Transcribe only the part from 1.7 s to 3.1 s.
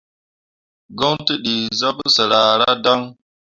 zah pǝsǝr ahradaŋ.